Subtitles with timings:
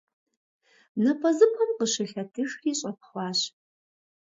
[1.03, 3.39] НапӀэзыпӀэм къыщылъэтыжри, щӀэпхъуащ.